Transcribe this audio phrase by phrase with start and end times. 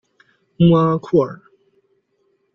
[0.57, 1.39] 穆阿库尔。